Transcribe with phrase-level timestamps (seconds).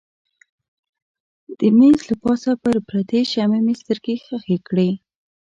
[1.59, 4.89] د مېز له پاسه پر پرتې شمعې مې سترګې ښخې کړې.